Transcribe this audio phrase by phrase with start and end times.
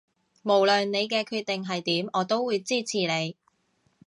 [0.41, 3.35] 無論你嘅決定係點我都會支持你